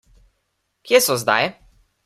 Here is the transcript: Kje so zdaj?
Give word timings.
Kje 0.87 1.03
so 1.09 1.19
zdaj? 1.25 1.53